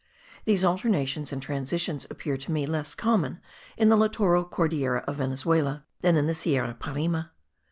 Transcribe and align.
These 0.45 0.65
alternations 0.65 1.31
and 1.31 1.39
transitions 1.39 2.07
appeared 2.09 2.41
to 2.41 2.51
me 2.51 2.65
less 2.65 2.95
common 2.95 3.39
in 3.77 3.89
the 3.89 3.95
littoral 3.95 4.45
Cordillera 4.45 5.03
of 5.07 5.17
Venezuela 5.17 5.85
than 6.01 6.17
in 6.17 6.25
the 6.25 6.33
Sierra 6.33 6.73
Parime. 6.73 7.25